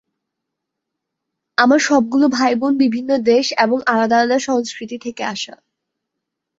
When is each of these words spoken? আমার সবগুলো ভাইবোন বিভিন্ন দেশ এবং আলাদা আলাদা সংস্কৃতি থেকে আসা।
আমার 1.57 1.79
সবগুলো 1.79 2.25
ভাইবোন 2.29 2.73
বিভিন্ন 2.77 3.09
দেশ 3.25 3.45
এবং 3.57 3.77
আলাদা 3.87 4.15
আলাদা 4.17 4.37
সংস্কৃতি 4.39 4.97
থেকে 4.97 5.23
আসা। 5.23 5.55